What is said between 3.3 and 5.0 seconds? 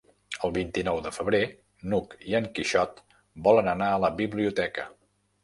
volen anar a la biblioteca.